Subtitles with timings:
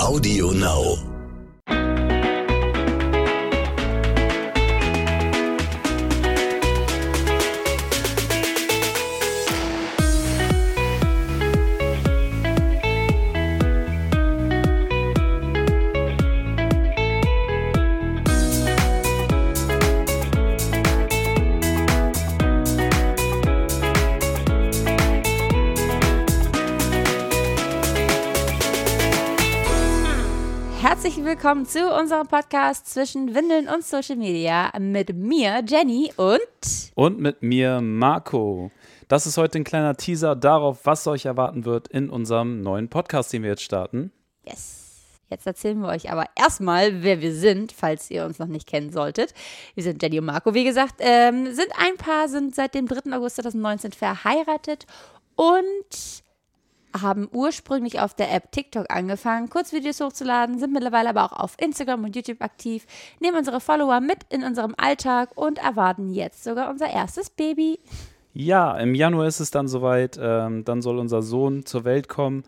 [0.00, 1.19] Audio Now.
[31.30, 36.40] Willkommen zu unserem Podcast zwischen Windeln und Social Media mit mir, Jenny und
[36.96, 38.72] Und mit mir, Marco.
[39.06, 43.32] Das ist heute ein kleiner Teaser darauf, was euch erwarten wird in unserem neuen Podcast,
[43.32, 44.10] den wir jetzt starten.
[44.44, 44.88] yes.
[45.28, 48.90] Jetzt erzählen wir euch aber erstmal, wer wir sind, falls ihr uns noch nicht kennen
[48.90, 49.32] solltet.
[49.76, 53.16] Wir sind Jenny und Marco, wie gesagt, ähm, sind ein Paar, sind seit dem 3.
[53.16, 54.84] August 2019 verheiratet
[55.36, 56.24] und
[56.98, 62.04] haben ursprünglich auf der App TikTok angefangen, Kurzvideos hochzuladen, sind mittlerweile aber auch auf Instagram
[62.04, 62.86] und YouTube aktiv,
[63.20, 67.78] nehmen unsere Follower mit in unserem Alltag und erwarten jetzt sogar unser erstes Baby.
[68.32, 70.18] Ja, im Januar ist es dann soweit.
[70.20, 72.44] Ähm, dann soll unser Sohn zur Welt kommen.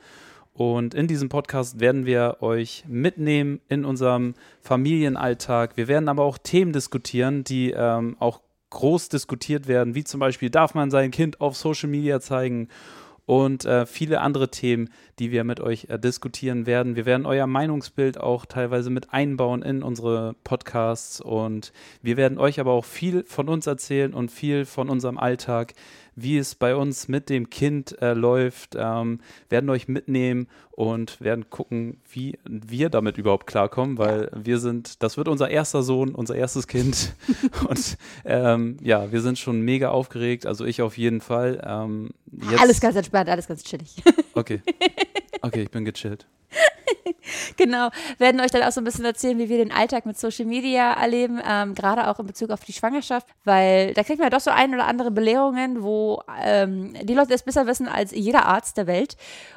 [0.54, 5.76] Und in diesem Podcast werden wir euch mitnehmen in unserem Familienalltag.
[5.76, 10.50] Wir werden aber auch Themen diskutieren, die ähm, auch groß diskutiert werden, wie zum Beispiel,
[10.50, 12.68] darf man sein Kind auf Social Media zeigen?
[13.26, 16.96] Und äh, viele andere Themen, die wir mit euch äh, diskutieren werden.
[16.96, 22.60] Wir werden euer Meinungsbild auch teilweise mit einbauen in unsere Podcasts und wir werden euch
[22.60, 25.74] aber auch viel von uns erzählen und viel von unserem Alltag,
[26.14, 31.48] wie es bei uns mit dem Kind äh, läuft, ähm, werden euch mitnehmen und werden
[31.50, 36.34] gucken, wie wir damit überhaupt klarkommen, weil wir sind, das wird unser erster Sohn, unser
[36.34, 37.14] erstes Kind
[37.68, 41.62] und ähm, ja, wir sind schon mega aufgeregt, also ich auf jeden Fall.
[41.64, 44.02] Ähm, jetzt, Alles ganz entspannt, alles ganz chillig.
[44.34, 44.62] Okay.
[45.42, 46.26] Okay, ich bin gechillt.
[47.56, 47.88] genau,
[48.18, 50.92] werden euch dann auch so ein bisschen erzählen, wie wir den Alltag mit Social Media
[50.92, 54.40] erleben, ähm, gerade auch in Bezug auf die Schwangerschaft, weil da kriegt man ja doch
[54.40, 58.76] so ein oder andere Belehrungen, wo ähm, die Leute es besser wissen als jeder Arzt
[58.76, 59.16] der Welt.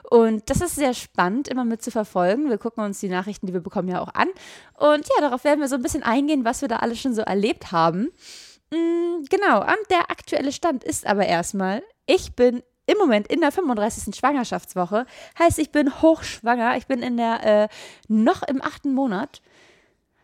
[0.10, 2.50] Und das ist sehr spannend, immer mit zu verfolgen.
[2.50, 4.30] Wir gucken uns die Nachrichten, die wir bekommen, ja auch an.
[4.76, 7.22] Und ja, darauf werden wir so ein bisschen eingehen, was wir da alles schon so
[7.22, 8.12] erlebt haben.
[8.72, 13.52] Mm, genau, und der aktuelle Stand ist aber erstmal, ich bin im Moment in der
[13.52, 14.16] 35.
[14.16, 15.06] Schwangerschaftswoche.
[15.40, 16.78] Heißt, ich bin hochschwanger.
[16.78, 17.68] Ich bin in der, äh,
[18.08, 19.42] noch im achten Monat.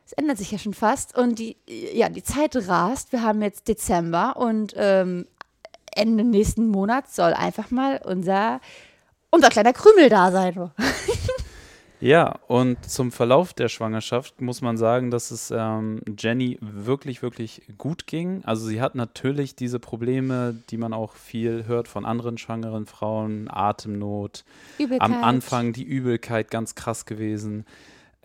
[0.05, 1.17] Es ändert sich ja schon fast.
[1.17, 1.57] Und die,
[1.93, 3.11] ja, die Zeit rast.
[3.11, 5.25] Wir haben jetzt Dezember und ähm,
[5.93, 8.61] Ende nächsten Monats soll einfach mal unser,
[9.29, 10.71] unser kleiner Krümel da sein.
[12.01, 17.61] Ja, und zum Verlauf der Schwangerschaft muss man sagen, dass es ähm, Jenny wirklich, wirklich
[17.77, 18.43] gut ging.
[18.43, 23.47] Also sie hat natürlich diese Probleme, die man auch viel hört von anderen schwangeren Frauen,
[23.49, 24.43] Atemnot.
[24.79, 25.01] Übelkeit.
[25.01, 27.65] Am Anfang die Übelkeit ganz krass gewesen.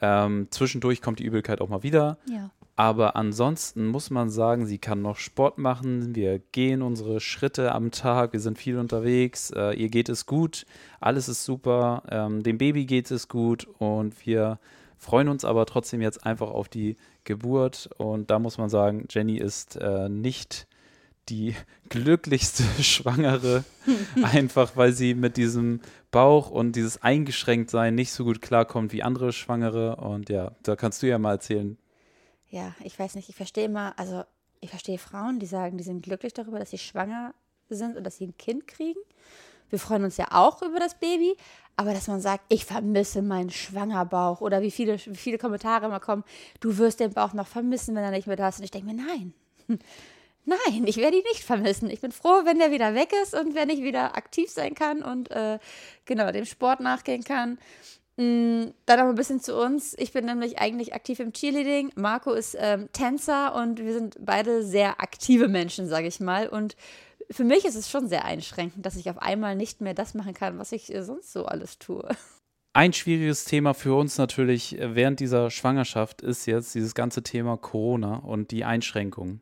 [0.01, 2.17] Ähm, zwischendurch kommt die Übelkeit auch mal wieder.
[2.31, 2.51] Ja.
[2.77, 6.15] Aber ansonsten muss man sagen, sie kann noch Sport machen.
[6.15, 8.35] Wir gehen unsere Schritte am Tag.
[8.35, 9.51] Wir sind viel unterwegs.
[9.51, 10.67] Äh, ihr geht es gut.
[11.01, 12.03] Alles ist super.
[12.11, 13.67] Ähm, dem Baby geht es gut.
[13.79, 14.59] Und wir
[14.99, 17.89] freuen uns aber trotzdem jetzt einfach auf die Geburt.
[17.97, 20.67] Und da muss man sagen, Jenny ist äh, nicht
[21.31, 21.55] die
[21.89, 23.65] glücklichste Schwangere,
[24.23, 29.33] einfach weil sie mit diesem Bauch und dieses Eingeschränktsein nicht so gut klarkommt wie andere
[29.33, 29.97] Schwangere.
[29.97, 31.79] Und ja, da kannst du ja mal erzählen,
[32.51, 34.25] Ja, ich weiß nicht, ich verstehe immer, also
[34.61, 37.35] ich verstehe Frauen, die sagen, die sind glücklich darüber, dass sie schwanger
[37.69, 39.01] sind und dass sie ein Kind kriegen.
[39.69, 41.37] Wir freuen uns ja auch über das Baby,
[41.77, 46.01] aber dass man sagt, ich vermisse meinen Schwangerbauch oder wie viele, wie viele Kommentare immer
[46.01, 46.25] kommen,
[46.61, 48.59] du wirst den Bauch noch vermissen, wenn er nicht mehr da ist.
[48.59, 49.35] Und ich denke mir, nein,
[50.45, 51.91] nein, ich werde ihn nicht vermissen.
[51.91, 55.03] Ich bin froh, wenn der wieder weg ist und wenn ich wieder aktiv sein kann
[55.03, 55.59] und äh,
[56.05, 57.59] genau dem Sport nachgehen kann.
[58.17, 59.95] Mm, Dann noch ein bisschen zu uns.
[59.99, 61.93] Ich bin nämlich eigentlich aktiv im Cheerleading.
[61.97, 66.49] Marco ist ähm, Tänzer und wir sind beide sehr aktive Menschen, sage ich mal.
[66.49, 66.77] Und
[67.31, 70.35] für mich ist es schon sehr einschränkend, dass ich auf einmal nicht mehr das machen
[70.35, 72.09] kann, was ich äh, sonst so alles tue.
[72.73, 77.57] Ein schwieriges Thema für uns natürlich äh, während dieser Schwangerschaft ist jetzt dieses ganze Thema
[77.57, 79.41] Corona und die Einschränkungen.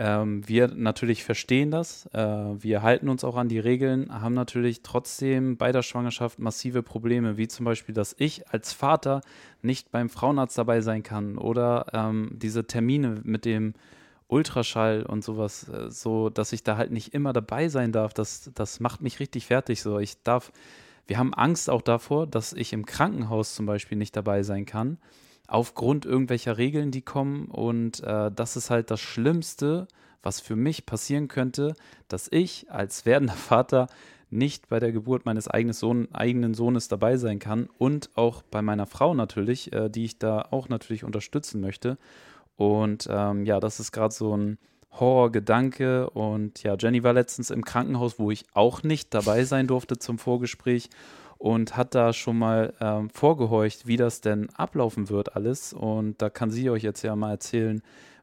[0.00, 2.06] Ähm, wir natürlich verstehen das.
[2.12, 6.84] Äh, wir halten uns auch an die Regeln, haben natürlich trotzdem bei der Schwangerschaft massive
[6.84, 9.22] Probleme, wie zum Beispiel, dass ich als Vater
[9.60, 13.74] nicht beim Frauenarzt dabei sein kann oder ähm, diese Termine mit dem
[14.28, 18.14] Ultraschall und sowas, äh, so dass ich da halt nicht immer dabei sein darf.
[18.14, 19.82] Das, das macht mich richtig fertig.
[19.82, 20.52] So, ich darf,
[21.08, 24.98] wir haben Angst auch davor, dass ich im Krankenhaus zum Beispiel nicht dabei sein kann
[25.48, 27.46] aufgrund irgendwelcher Regeln, die kommen.
[27.46, 29.88] Und äh, das ist halt das Schlimmste,
[30.22, 31.74] was für mich passieren könnte,
[32.06, 33.88] dass ich als werdender Vater
[34.30, 38.86] nicht bei der Geburt meines Sohn, eigenen Sohnes dabei sein kann und auch bei meiner
[38.86, 41.96] Frau natürlich, äh, die ich da auch natürlich unterstützen möchte.
[42.56, 44.58] Und ähm, ja, das ist gerade so ein
[44.92, 46.10] Horrorgedanke.
[46.10, 50.18] Und ja, Jenny war letztens im Krankenhaus, wo ich auch nicht dabei sein durfte zum
[50.18, 50.90] Vorgespräch
[51.38, 55.72] und hat da schon mal ähm, vorgehorcht, wie das denn ablaufen wird alles.
[55.72, 57.80] Und da kann sie euch jetzt ja mal erzählen,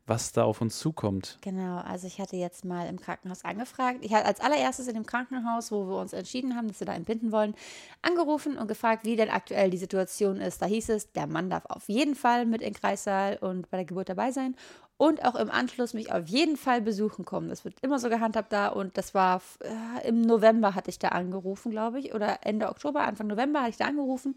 [0.08, 1.40] was da auf uns zukommt.
[1.42, 4.00] Genau, also ich hatte jetzt mal im Krankenhaus angefragt.
[4.02, 6.94] Ich hatte als allererstes in dem Krankenhaus, wo wir uns entschieden haben, dass wir da
[6.94, 7.56] entbinden wollen,
[8.04, 10.62] angerufen und gefragt, wie denn aktuell die Situation ist.
[10.62, 13.78] Da hieß es, der Mann darf auf jeden Fall mit in den Kreissaal und bei
[13.78, 14.56] der Geburt dabei sein
[14.98, 17.50] und auch im Anschluss mich auf jeden Fall besuchen kommen.
[17.50, 21.10] Das wird immer so gehandhabt da und das war äh, im November hatte ich da
[21.10, 24.36] angerufen, glaube ich, oder Ende Oktober, Anfang November hatte ich da angerufen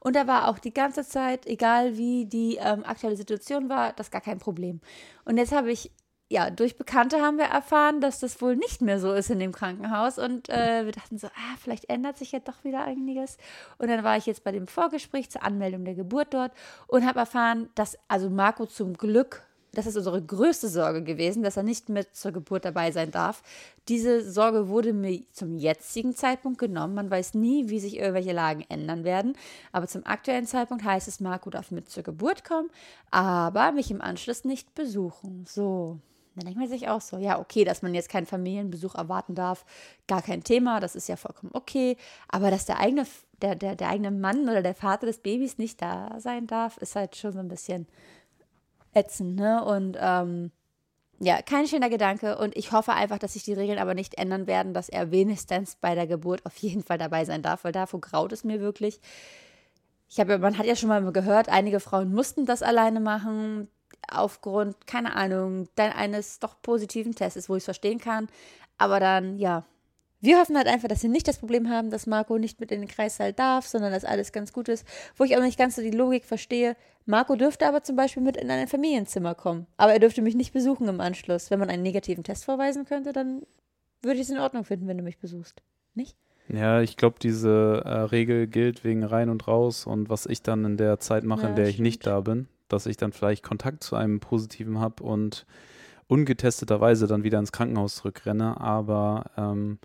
[0.00, 4.10] und da war auch die ganze Zeit, egal wie die ähm, aktuelle Situation war, das
[4.10, 4.80] gar kein Problem.
[5.24, 5.90] Und jetzt habe ich
[6.28, 9.52] ja, durch Bekannte haben wir erfahren, dass das wohl nicht mehr so ist in dem
[9.52, 10.18] Krankenhaus.
[10.18, 13.36] Und äh, wir dachten so, ah, vielleicht ändert sich ja doch wieder einiges.
[13.78, 16.50] Und dann war ich jetzt bei dem Vorgespräch zur Anmeldung der Geburt dort
[16.88, 19.45] und habe erfahren, dass also Marco zum Glück
[19.76, 23.42] das ist unsere größte Sorge gewesen, dass er nicht mit zur Geburt dabei sein darf.
[23.88, 26.94] Diese Sorge wurde mir zum jetzigen Zeitpunkt genommen.
[26.94, 29.36] Man weiß nie, wie sich irgendwelche Lagen ändern werden.
[29.72, 32.70] Aber zum aktuellen Zeitpunkt heißt es, Marco darf mit zur Geburt kommen,
[33.10, 35.44] aber mich im Anschluss nicht besuchen.
[35.46, 35.98] So.
[36.36, 39.64] Dann denkt man sich auch so, ja, okay, dass man jetzt keinen Familienbesuch erwarten darf,
[40.06, 41.98] gar kein Thema, das ist ja vollkommen okay.
[42.28, 43.06] Aber dass der eigene,
[43.42, 46.96] der, der, der eigene Mann oder der Vater des Babys nicht da sein darf, ist
[46.96, 47.86] halt schon so ein bisschen
[48.96, 49.64] ätzend, ne?
[49.64, 50.50] Und ähm,
[51.18, 52.38] ja, kein schöner Gedanke.
[52.38, 55.76] Und ich hoffe einfach, dass sich die Regeln aber nicht ändern werden, dass er wenigstens
[55.76, 59.00] bei der Geburt auf jeden Fall dabei sein darf, weil davor graut es mir wirklich.
[60.08, 63.68] Ich habe, man hat ja schon mal gehört, einige Frauen mussten das alleine machen,
[64.08, 68.28] aufgrund, keine Ahnung, dann eines doch positiven Tests, wo ich es verstehen kann.
[68.78, 69.64] Aber dann, ja,
[70.26, 72.80] wir hoffen halt einfach, dass sie nicht das Problem haben, dass Marco nicht mit in
[72.80, 74.86] den Kreissaal darf, sondern dass alles ganz gut ist.
[75.16, 76.76] Wo ich auch nicht ganz so die Logik verstehe.
[77.06, 79.66] Marco dürfte aber zum Beispiel mit in ein Familienzimmer kommen.
[79.76, 81.50] Aber er dürfte mich nicht besuchen im Anschluss.
[81.50, 83.42] Wenn man einen negativen Test vorweisen könnte, dann
[84.02, 85.62] würde ich es in Ordnung finden, wenn du mich besuchst.
[85.94, 86.16] Nicht?
[86.48, 90.64] Ja, ich glaube, diese äh, Regel gilt wegen rein und raus und was ich dann
[90.64, 91.74] in der Zeit mache, ja, in der stimmt.
[91.74, 95.46] ich nicht da bin, dass ich dann vielleicht Kontakt zu einem Positiven habe und
[96.08, 98.60] ungetesteterweise dann wieder ins Krankenhaus zurückrenne.
[98.60, 99.78] Aber ähm,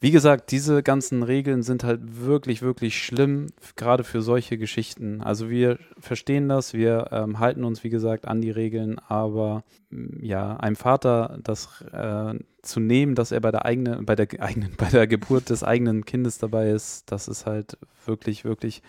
[0.00, 5.20] wie gesagt, diese ganzen Regeln sind halt wirklich, wirklich schlimm, gerade für solche Geschichten.
[5.22, 10.24] Also wir verstehen das, wir ähm, halten uns, wie gesagt, an die Regeln, aber mm,
[10.24, 14.74] ja, einem Vater das äh, zu nehmen, dass er bei der eigenen, bei der eigenen,
[14.76, 18.82] bei der Geburt des eigenen Kindes dabei ist, das ist halt wirklich, wirklich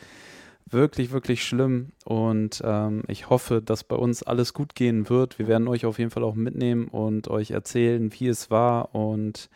[0.72, 1.92] wirklich, wirklich schlimm.
[2.06, 5.40] Und ähm, ich hoffe, dass bei uns alles gut gehen wird.
[5.40, 8.94] Wir werden euch auf jeden Fall auch mitnehmen und euch erzählen, wie es war.
[8.94, 9.50] Und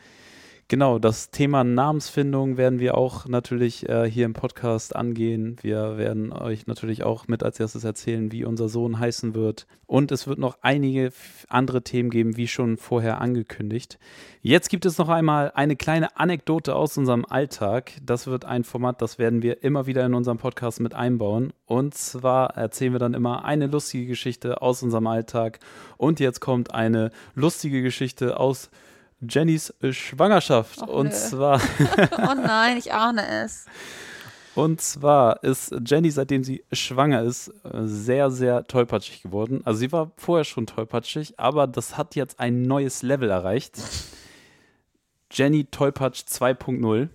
[0.68, 5.57] genau, das Thema Namensfindung werden wir auch natürlich äh, hier im Podcast angehen.
[5.62, 9.68] Wir werden euch natürlich auch mit als erstes erzählen, wie unser Sohn heißen wird.
[9.86, 11.12] Und es wird noch einige
[11.50, 14.00] andere Themen geben, wie schon vorher angekündigt.
[14.42, 17.92] Jetzt gibt es noch einmal eine kleine Anekdote aus unserem Alltag.
[18.04, 21.54] Das wird ein Format, das werden wir immer wieder in unserem Podcast mit einbauen.
[21.65, 25.60] Und zwar erzählen wir dann immer eine lustige Geschichte aus unserem Alltag.
[25.98, 28.69] Und jetzt kommt eine lustige Geschichte aus
[29.28, 30.81] Jennys Schwangerschaft.
[30.81, 31.16] Och, und nö.
[31.16, 31.62] zwar.
[32.18, 33.66] oh nein, ich ahne es.
[34.56, 39.62] Und zwar ist Jenny, seitdem sie schwanger ist, sehr, sehr tollpatschig geworden.
[39.65, 43.80] Also sie war vorher schon tollpatschig, aber das hat jetzt ein neues Level erreicht.
[45.32, 47.10] Jenny Tollpatsch 2.0.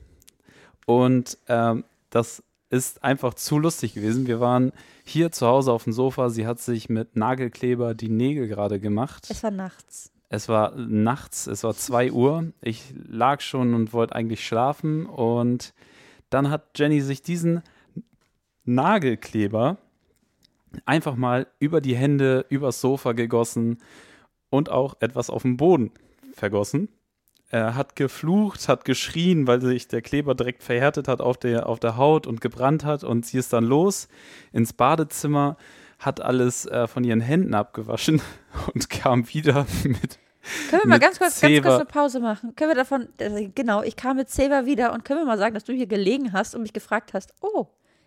[0.86, 4.26] Und ähm, das ist einfach zu lustig gewesen.
[4.26, 4.72] Wir waren
[5.04, 6.30] hier zu Hause auf dem Sofa.
[6.30, 9.28] Sie hat sich mit Nagelkleber die Nägel gerade gemacht.
[9.30, 10.10] Es war nachts.
[10.28, 12.52] Es war nachts, es war 2 Uhr.
[12.60, 15.06] Ich lag schon und wollte eigentlich schlafen.
[15.06, 15.72] Und
[16.30, 17.62] dann hat Jenny sich diesen
[18.64, 19.78] Nagelkleber
[20.84, 23.78] einfach mal über die Hände, übers Sofa gegossen
[24.50, 25.92] und auch etwas auf dem Boden
[26.34, 26.88] vergossen.
[27.50, 31.80] Er hat geflucht, hat geschrien, weil sich der Kleber direkt verhärtet hat auf der, auf
[31.80, 33.04] der Haut und gebrannt hat.
[33.04, 34.08] Und sie ist dann los
[34.52, 35.56] ins Badezimmer,
[35.98, 38.22] hat alles äh, von ihren Händen abgewaschen
[38.74, 40.18] und kam wieder mit.
[40.70, 42.54] Können wir mal ganz kurz, ganz kurz eine Pause machen?
[42.56, 45.54] Können wir davon, äh, genau, ich kam mit Zeba wieder und können wir mal sagen,
[45.54, 47.66] dass du hier gelegen hast und mich gefragt hast, oh,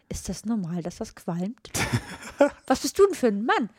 [0.10, 1.72] ist das normal, dass das qualmt?
[2.68, 3.70] Was bist du denn für ein Mann?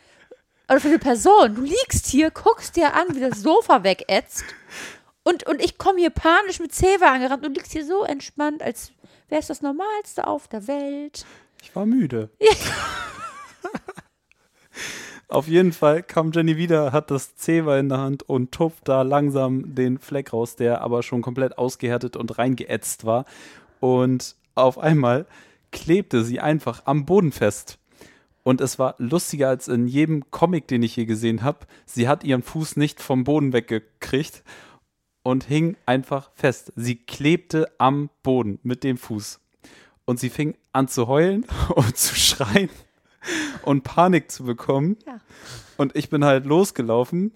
[0.68, 1.56] Oder für eine Person?
[1.56, 4.44] Du liegst hier, guckst dir an, wie das Sofa wegätzt
[5.24, 8.92] und, und ich komme hier panisch mit Zeba angerannt und liegst hier so entspannt, als
[9.28, 11.24] wäre es das Normalste auf der Welt.
[11.62, 12.30] Ich war müde.
[15.32, 19.00] Auf jeden Fall kam Jenny wieder, hat das Zewa in der Hand und tupft da
[19.00, 23.24] langsam den Fleck raus, der aber schon komplett ausgehärtet und reingeätzt war.
[23.80, 25.24] Und auf einmal
[25.70, 27.78] klebte sie einfach am Boden fest.
[28.42, 31.60] Und es war lustiger als in jedem Comic, den ich hier gesehen habe.
[31.86, 34.44] Sie hat ihren Fuß nicht vom Boden weggekriegt
[35.22, 36.74] und hing einfach fest.
[36.76, 39.40] Sie klebte am Boden mit dem Fuß.
[40.04, 42.68] Und sie fing an zu heulen und zu schreien
[43.62, 44.96] und Panik zu bekommen.
[45.06, 45.18] Ja.
[45.76, 47.32] Und ich bin halt losgelaufen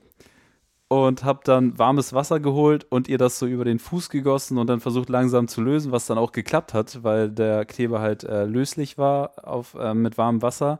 [0.88, 4.68] und habe dann warmes Wasser geholt und ihr das so über den Fuß gegossen und
[4.68, 8.44] dann versucht langsam zu lösen, was dann auch geklappt hat, weil der Kleber halt äh,
[8.44, 10.78] löslich war auf, äh, mit warmem Wasser.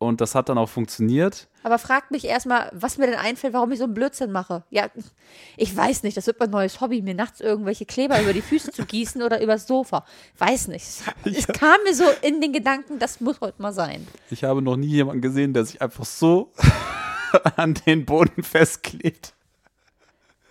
[0.00, 1.48] Und das hat dann auch funktioniert.
[1.64, 4.62] Aber fragt mich erstmal, was mir denn einfällt, warum ich so einen Blödsinn mache.
[4.70, 4.86] Ja,
[5.56, 8.70] ich weiß nicht, das wird mein neues Hobby, mir nachts irgendwelche Kleber über die Füße
[8.70, 10.04] zu gießen oder übers Sofa.
[10.38, 10.84] Weiß nicht.
[10.84, 11.52] Es, es Ja.
[11.52, 14.06] kam mir so in den Gedanken, das muss heute mal sein.
[14.30, 16.52] Ich habe noch nie jemanden gesehen, der sich einfach so
[17.56, 19.34] an den Boden festklebt.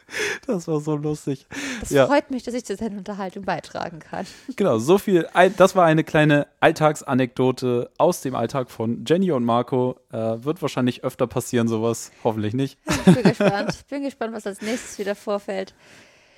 [0.48, 1.46] Das war so lustig.
[1.82, 2.08] Das Ja.
[2.08, 4.26] freut mich, dass ich zu deiner Unterhaltung beitragen kann.
[4.56, 5.28] Genau, so viel.
[5.58, 9.98] Das war eine kleine Alltagsanekdote aus dem Alltag von Jenny und Marco.
[10.12, 12.12] Äh, wird wahrscheinlich öfter passieren, sowas.
[12.24, 12.78] Hoffentlich nicht.
[13.06, 13.72] Ich bin gespannt.
[13.76, 15.74] Ich bin gespannt, was als nächstes wieder vorfällt.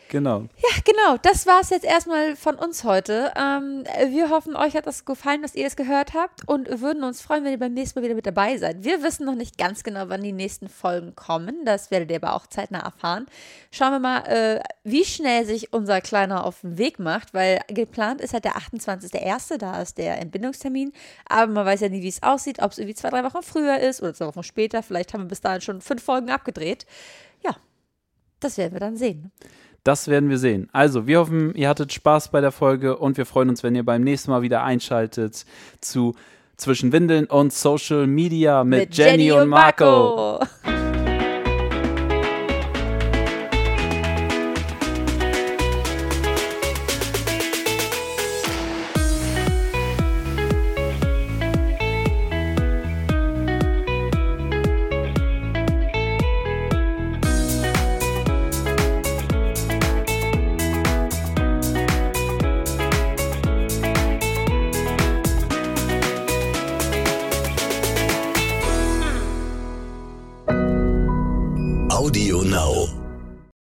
[0.09, 0.47] Genau.
[0.57, 1.17] Ja, genau.
[1.21, 3.31] Das war es jetzt erstmal von uns heute.
[3.37, 7.21] Ähm, wir hoffen, euch hat das gefallen, dass ihr es gehört habt und würden uns
[7.21, 8.83] freuen, wenn ihr beim nächsten Mal wieder mit dabei seid.
[8.83, 11.63] Wir wissen noch nicht ganz genau, wann die nächsten Folgen kommen.
[11.63, 13.27] Das werdet ihr aber auch zeitnah erfahren.
[13.69, 18.19] Schauen wir mal, äh, wie schnell sich unser Kleiner auf den Weg macht, weil geplant
[18.19, 20.91] ist halt der 28.01., da ist der Entbindungstermin.
[21.27, 23.77] Aber man weiß ja nie, wie es aussieht, ob es irgendwie zwei, drei Wochen früher
[23.77, 24.81] ist oder zwei Wochen später.
[24.81, 26.87] Vielleicht haben wir bis dahin schon fünf Folgen abgedreht.
[27.43, 27.55] Ja,
[28.39, 29.31] das werden wir dann sehen.
[29.89, 30.69] Das werden wir sehen.
[30.71, 33.83] Also, wir hoffen, ihr hattet Spaß bei der Folge und wir freuen uns, wenn ihr
[33.83, 35.45] beim nächsten Mal wieder einschaltet
[35.81, 36.13] zu
[36.57, 40.37] Zwischen Windeln und Social Media mit, Jenny, und Marco.
[40.37, 40.78] Marco.